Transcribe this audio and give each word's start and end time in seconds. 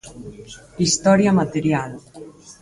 Historia 0.85 1.29
material. 1.39 1.91